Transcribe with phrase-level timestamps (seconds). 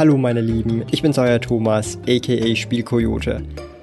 [0.00, 3.42] Hallo meine Lieben, ich bin's euer Thomas, aka Spielkoyote.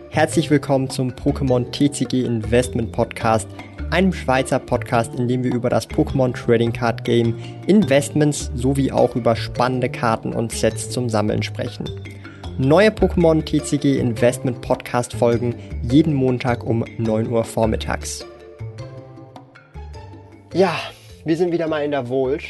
[0.09, 3.47] Herzlich willkommen zum Pokémon TCG Investment Podcast,
[3.91, 7.35] einem Schweizer Podcast, in dem wir über das Pokémon Trading Card Game,
[7.67, 11.87] Investments sowie auch über spannende Karten und Sets zum Sammeln sprechen.
[12.57, 15.53] Neue Pokémon TCG Investment Podcast folgen
[15.83, 18.25] jeden Montag um 9 Uhr vormittags.
[20.51, 20.79] Ja,
[21.25, 22.43] wir sind wieder mal in der Volt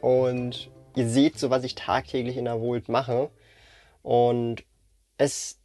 [0.00, 3.30] und ihr seht so, was ich tagtäglich in der Volt mache.
[4.02, 4.64] Und
[5.16, 5.58] es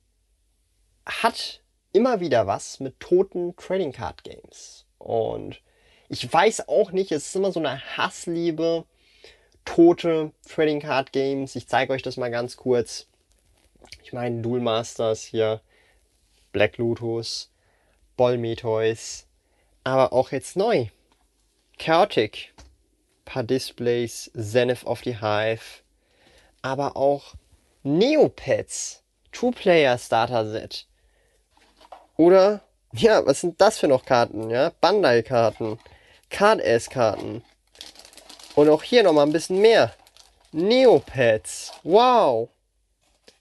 [1.06, 4.86] hat immer wieder was mit toten Trading Card Games.
[4.98, 5.62] Und
[6.08, 8.86] ich weiß auch nicht, es ist immer so eine Hassliebe,
[9.66, 11.56] tote Trading Card Games.
[11.56, 13.08] Ich zeige euch das mal ganz kurz.
[14.04, 15.62] Ich meine Duel Masters hier,
[16.52, 17.52] Black Lotus,
[18.18, 19.28] Bollmetoys,
[19.84, 20.88] aber auch jetzt neu.
[21.78, 22.54] Chaotic,
[23.30, 25.84] paar Displays, Zenith of the Hive,
[26.64, 27.36] aber auch
[27.84, 30.88] Neopets, Two-Player Starter Set.
[32.18, 34.72] Oder, ja, was sind das für noch Karten, ja?
[34.82, 35.78] Bandai-Karten,
[36.32, 37.44] Card-S-Karten.
[38.56, 39.94] Und auch hier nochmal ein bisschen mehr.
[40.52, 42.50] Neopets, wow.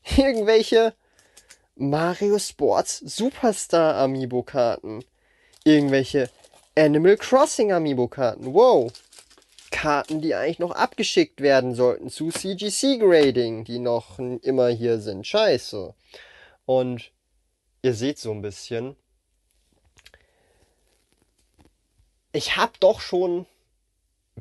[0.16, 0.92] Irgendwelche
[1.76, 5.02] Mario Sports Superstar Amiibo Karten.
[5.64, 6.28] Irgendwelche
[6.76, 8.52] Animal Crossing Amiibo Karten.
[8.52, 8.92] Wow.
[9.70, 15.26] Karten, die eigentlich noch abgeschickt werden sollten zu CGC Grading, die noch immer hier sind.
[15.26, 15.94] Scheiße.
[16.66, 17.12] Und
[17.82, 18.96] ihr seht so ein bisschen,
[22.32, 23.46] ich habe doch schon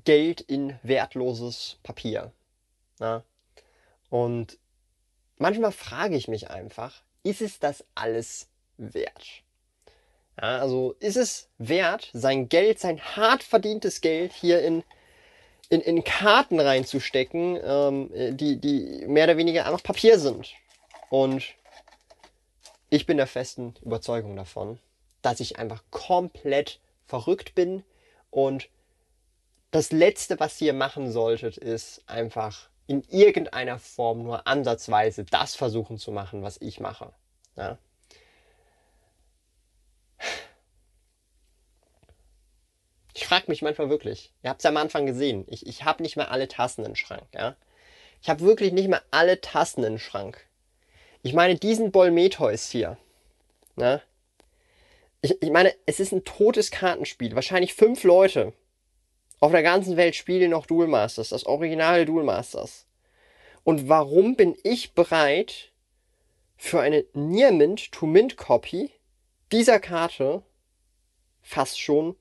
[0.04, 2.32] Geld in wertloses Papier.
[3.00, 3.24] Na?
[4.10, 4.58] Und
[5.38, 9.44] manchmal frage ich mich einfach, ist es das alles wert?
[10.40, 14.84] Ja, also ist es wert, sein Geld, sein hart verdientes Geld hier in,
[15.70, 20.54] in, in Karten reinzustecken, ähm, die, die mehr oder weniger einfach Papier sind.
[21.10, 21.44] Und
[22.90, 24.80] ich bin der festen Überzeugung davon,
[25.22, 27.84] dass ich einfach komplett verrückt bin
[28.32, 28.70] und
[29.72, 35.98] das Letzte, was ihr machen solltet, ist einfach in irgendeiner Form nur ansatzweise das versuchen
[35.98, 37.12] zu machen, was ich mache.
[37.58, 37.78] Ja?
[43.18, 46.18] Ich frage mich manchmal wirklich, ihr habt es am Anfang gesehen, ich, ich habe nicht
[46.18, 47.24] mehr alle Tassen im Schrank.
[47.34, 47.56] Ja?
[48.22, 50.46] Ich habe wirklich nicht mehr alle Tassen im Schrank.
[51.24, 52.96] Ich meine, diesen Bolmetheus hier.
[53.76, 54.04] Ne?
[55.22, 57.34] Ich, ich meine, es ist ein totes Kartenspiel.
[57.34, 58.54] Wahrscheinlich fünf Leute
[59.40, 62.86] auf der ganzen Welt spielen noch Duel Masters, das originale Duel Masters.
[63.64, 65.72] Und warum bin ich bereit,
[66.56, 68.92] für eine Near Mint to Mint Copy
[69.52, 70.44] dieser Karte
[71.42, 72.16] fast schon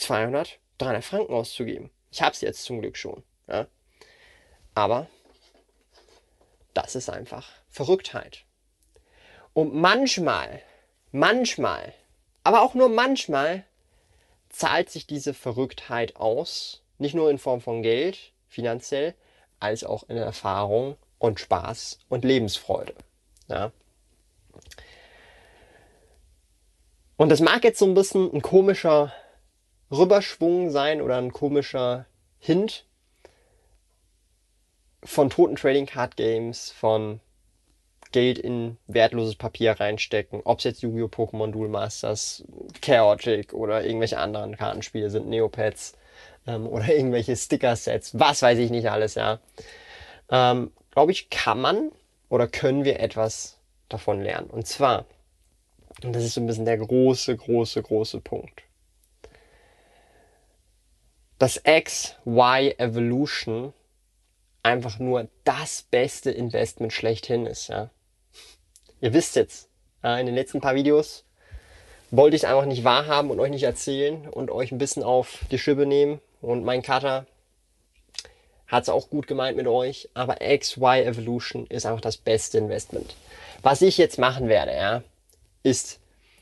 [0.00, 1.90] 200, 300 Franken auszugeben?
[2.10, 3.22] Ich habe es jetzt zum Glück schon.
[3.48, 3.66] Ja?
[4.74, 5.06] Aber
[6.74, 8.44] das ist einfach Verrücktheit.
[9.52, 10.62] Und manchmal,
[11.12, 11.92] manchmal,
[12.44, 13.64] aber auch nur manchmal
[14.48, 16.82] zahlt sich diese Verrücktheit aus.
[16.98, 19.14] Nicht nur in Form von Geld, finanziell,
[19.58, 22.94] als auch in Erfahrung und Spaß und Lebensfreude.
[23.48, 23.72] Ja.
[27.16, 29.12] Und das mag jetzt so ein bisschen ein komischer
[29.90, 32.06] Rüberschwung sein oder ein komischer
[32.38, 32.86] Hint
[35.02, 37.20] von toten Trading Card Games, von
[38.12, 41.06] Geld in wertloses Papier reinstecken, ob es jetzt Yu-Gi-Oh!
[41.06, 42.44] Pokémon Duel Masters,
[42.80, 45.94] Chaotic oder irgendwelche anderen Kartenspiele sind, Neopets
[46.46, 49.38] ähm, oder irgendwelche Sticker-Sets, was weiß ich nicht alles, ja.
[50.30, 51.92] Ähm, Glaube ich, kann man
[52.28, 53.58] oder können wir etwas
[53.88, 54.50] davon lernen.
[54.50, 55.06] Und zwar,
[56.02, 58.62] und das ist so ein bisschen der große, große, große Punkt.
[61.40, 63.72] Das X-Y-Evolution
[64.62, 67.88] einfach nur das beste Investment schlechthin ist, ja.
[69.00, 69.70] Ihr wisst jetzt,
[70.02, 71.24] in den letzten paar Videos
[72.10, 75.38] wollte ich es einfach nicht wahrhaben und euch nicht erzählen und euch ein bisschen auf
[75.50, 76.20] die Schippe nehmen.
[76.42, 77.24] Und mein Cutter
[78.66, 83.16] hat es auch gut gemeint mit euch, aber XY Evolution ist einfach das beste Investment.
[83.62, 85.02] Was ich jetzt machen werde, ja,
[85.62, 86.00] ist,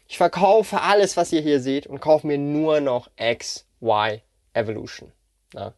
[0.09, 4.23] ich verkaufe alles, was ihr hier seht und kaufe mir nur noch XY
[4.59, 5.13] Evolution.
[5.55, 5.75] Ja.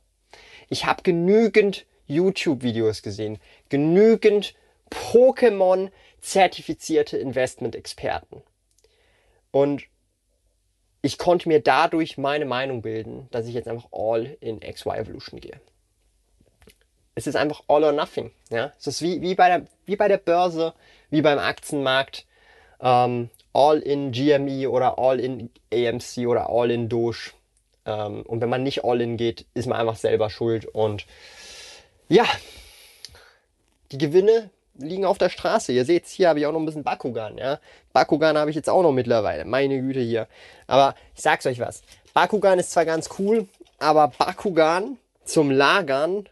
[0.68, 3.38] Ich habe genügend YouTube-Videos gesehen,
[3.68, 4.54] genügend
[4.90, 5.90] Pokémon
[6.20, 8.42] zertifizierte Investment-Experten.
[9.52, 9.82] Und
[11.02, 15.40] ich konnte mir dadurch meine Meinung bilden, dass ich jetzt einfach all in XY Evolution
[15.40, 15.60] gehe.
[17.14, 18.30] Es ist einfach all or nothing.
[18.50, 18.72] Ja?
[18.78, 20.74] Es ist wie, wie, bei, der, wie bei der Börse,
[21.10, 22.26] wie beim Aktienmarkt.
[22.80, 27.32] Ähm, all in GME oder all in AMC oder all in Doge.
[27.90, 30.66] Ähm, und wenn man nicht all in geht, ist man einfach selber schuld.
[30.66, 31.06] Und
[32.08, 32.24] ja,
[33.92, 35.72] die Gewinne liegen auf der Straße.
[35.72, 37.58] Ihr seht, hier habe ich auch noch ein bisschen Bakugan, ja.
[37.92, 39.44] Bakugan habe ich jetzt auch noch mittlerweile.
[39.44, 40.26] Meine Güte hier.
[40.66, 41.82] Aber ich sag's euch was.
[42.14, 43.48] Bakugan ist zwar ganz cool,
[43.78, 46.28] aber Bakugan zum Lagern,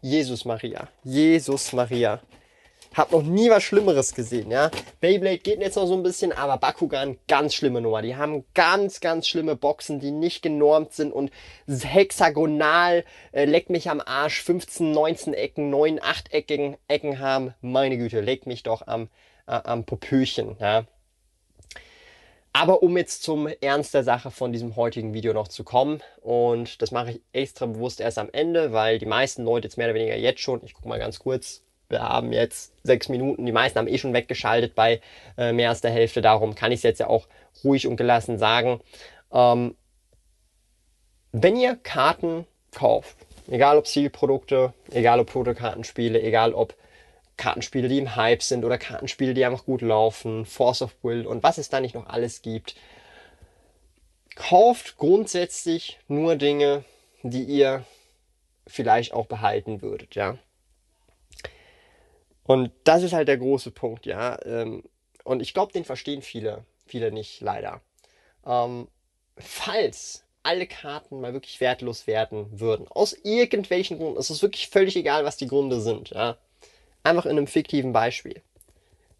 [0.00, 0.88] Jesus Maria.
[1.04, 2.20] Jesus Maria.
[2.98, 4.72] Hab noch nie was Schlimmeres gesehen, ja.
[5.00, 8.02] Beyblade geht jetzt noch so ein bisschen, aber Bakugan, ganz schlimme Nummer.
[8.02, 11.30] Die haben ganz, ganz schlimme Boxen, die nicht genormt sind und
[11.68, 17.54] hexagonal, äh, leck mich am Arsch, 15, 19 Ecken, 9, 8 Ecken, Ecken haben.
[17.60, 19.10] Meine Güte, leck mich doch am,
[19.46, 20.84] äh, am Popöchen, ja.
[22.52, 26.82] Aber um jetzt zum Ernst der Sache von diesem heutigen Video noch zu kommen, und
[26.82, 29.94] das mache ich extra bewusst erst am Ende, weil die meisten Leute jetzt mehr oder
[29.94, 33.78] weniger jetzt schon, ich gucke mal ganz kurz, wir haben jetzt sechs Minuten, die meisten
[33.78, 35.00] haben eh schon weggeschaltet bei
[35.36, 37.26] äh, mehr als der Hälfte, darum kann ich es jetzt ja auch
[37.64, 38.80] ruhig und gelassen sagen.
[39.32, 39.74] Ähm,
[41.32, 43.16] wenn ihr Karten kauft,
[43.48, 46.74] egal ob Zielprodukte, egal ob Protokartenspiele, egal ob
[47.36, 51.42] Kartenspiele, die im Hype sind oder Kartenspiele, die einfach gut laufen, Force of Will und
[51.42, 52.74] was es da nicht noch alles gibt,
[54.34, 56.84] kauft grundsätzlich nur Dinge,
[57.22, 57.84] die ihr
[58.66, 60.38] vielleicht auch behalten würdet, ja.
[62.48, 64.38] Und das ist halt der große Punkt, ja.
[64.46, 64.82] Ähm,
[65.22, 67.82] und ich glaube, den verstehen viele, viele nicht, leider.
[68.46, 68.88] Ähm,
[69.36, 74.96] falls alle Karten mal wirklich wertlos werden würden, aus irgendwelchen Gründen, es ist wirklich völlig
[74.96, 76.38] egal, was die Gründe sind, ja.
[77.02, 78.40] Einfach in einem fiktiven Beispiel.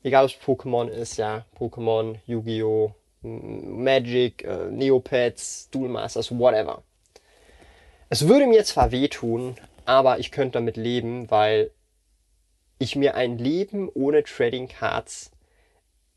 [0.02, 6.82] Egal, ob es Pokémon ist, ja, Pokémon, Yu-Gi-Oh!, Magic, äh, Neopets, Duel Masters, whatever.
[8.08, 11.70] Es würde mir zwar wehtun, aber ich könnte damit leben, weil
[12.78, 15.30] ich mir ein Leben ohne Trading Cards,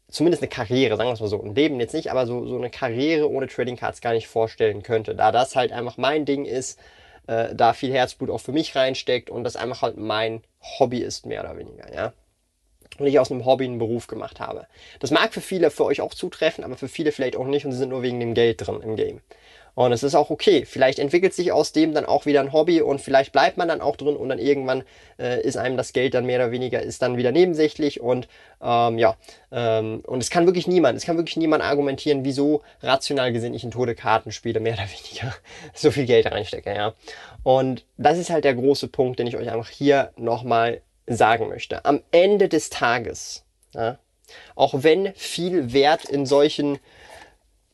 [0.10, 2.58] zumindest eine Karriere, sagen wir es mal so, ein Leben jetzt nicht, aber so, so
[2.58, 6.46] eine Karriere ohne Trading Cards gar nicht vorstellen könnte, da das halt einfach mein Ding
[6.46, 6.80] ist,
[7.28, 10.44] äh, da viel Herzblut auch für mich reinsteckt und das einfach halt mein
[10.80, 12.14] Hobby ist, mehr oder weniger, ja.
[13.00, 14.68] Und ich aus einem Hobby einen Beruf gemacht habe.
[15.00, 17.72] Das mag für viele für euch auch zutreffen, aber für viele vielleicht auch nicht und
[17.72, 19.22] sie sind nur wegen dem Geld drin im Game.
[19.74, 20.66] Und es ist auch okay.
[20.66, 23.82] Vielleicht entwickelt sich aus dem dann auch wieder ein Hobby und vielleicht bleibt man dann
[23.82, 24.84] auch drin und dann irgendwann
[25.18, 28.28] äh, ist einem das Geld dann mehr oder weniger ist dann wieder nebensächlich und
[28.62, 29.16] ähm, ja
[29.52, 33.64] ähm, und es kann wirklich niemand, es kann wirklich niemand argumentieren, wieso rational gesehen ich
[33.64, 35.34] in tote Karten spiele mehr oder weniger
[35.74, 36.94] so viel Geld reinstecke, ja.
[37.44, 41.86] Und das ist halt der große Punkt, den ich euch einfach hier nochmal sagen möchte.
[41.86, 43.98] Am Ende des Tages, ja,
[44.56, 46.80] auch wenn viel Wert in solchen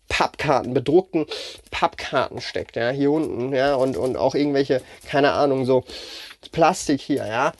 [0.07, 1.25] Pappkarten, bedruckten
[1.71, 5.83] Pappkarten steckt, ja, hier unten, ja, und, und auch irgendwelche, keine Ahnung, so
[6.51, 7.53] Plastik hier, ja.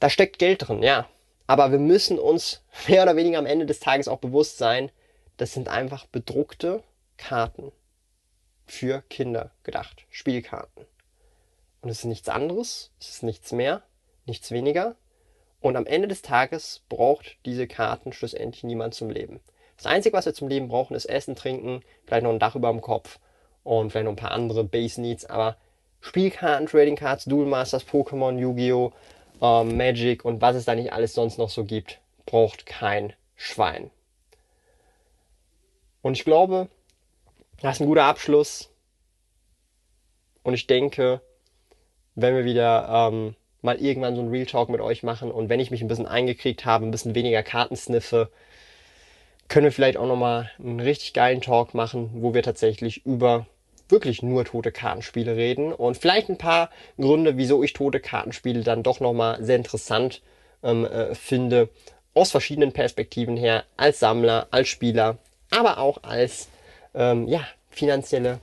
[0.00, 1.08] Da steckt Geld drin, ja.
[1.46, 4.90] Aber wir müssen uns mehr oder weniger am Ende des Tages auch bewusst sein,
[5.36, 6.82] das sind einfach bedruckte
[7.16, 7.72] Karten
[8.66, 10.86] für Kinder gedacht, Spielkarten.
[11.80, 13.82] Und es ist nichts anderes, es ist nichts mehr,
[14.24, 14.96] nichts weniger.
[15.60, 19.40] Und am Ende des Tages braucht diese Karten schlussendlich niemand zum Leben.
[19.82, 22.70] Das Einzige, was wir zum Leben brauchen, ist Essen, Trinken, vielleicht noch ein Dach über
[22.70, 23.18] dem Kopf
[23.64, 25.24] und vielleicht noch ein paar andere Base Needs.
[25.24, 25.56] Aber
[26.00, 28.92] Spielkarten, Trading Cards, Duel Masters, Pokémon, Yu-Gi-Oh!,
[29.40, 33.90] ähm, Magic und was es da nicht alles sonst noch so gibt, braucht kein Schwein.
[36.00, 36.68] Und ich glaube,
[37.60, 38.70] das ist ein guter Abschluss.
[40.44, 41.22] Und ich denke,
[42.14, 45.58] wenn wir wieder ähm, mal irgendwann so ein Real Talk mit euch machen und wenn
[45.58, 48.30] ich mich ein bisschen eingekriegt habe, ein bisschen weniger Karten sniffe,
[49.52, 53.46] können wir vielleicht auch nochmal einen richtig geilen Talk machen, wo wir tatsächlich über
[53.90, 58.82] wirklich nur tote Kartenspiele reden und vielleicht ein paar Gründe, wieso ich tote Kartenspiele dann
[58.82, 60.22] doch nochmal sehr interessant
[60.62, 61.68] ähm, äh, finde,
[62.14, 65.18] aus verschiedenen Perspektiven her, als Sammler, als Spieler,
[65.50, 66.48] aber auch als
[66.94, 68.38] ähm, ja, finanzielle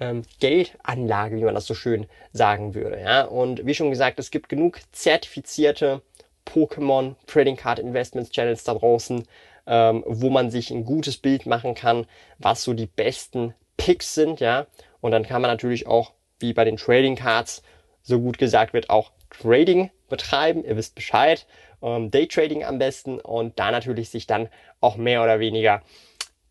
[0.00, 3.00] ähm, Geldanlage, wie man das so schön sagen würde.
[3.00, 3.22] Ja?
[3.22, 6.02] Und wie schon gesagt, es gibt genug zertifizierte
[6.44, 9.24] Pokémon Trading Card Investments Channels da draußen,
[9.66, 12.06] ähm, wo man sich ein gutes Bild machen kann,
[12.38, 14.66] was so die besten Picks sind, ja.
[15.00, 17.62] Und dann kann man natürlich auch, wie bei den Trading Cards
[18.02, 20.64] so gut gesagt wird, auch Trading betreiben.
[20.64, 21.46] Ihr wisst Bescheid.
[21.82, 24.48] Ähm, Daytrading am besten und da natürlich sich dann
[24.80, 25.82] auch mehr oder weniger,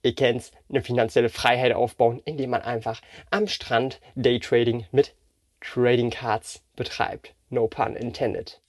[0.02, 5.14] ihr kennt's, eine finanzielle Freiheit aufbauen, indem man einfach am Strand Daytrading mit
[5.62, 7.34] Trading Cards betreibt.
[7.50, 8.60] No pun intended.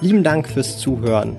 [0.00, 1.38] Lieben Dank fürs Zuhören.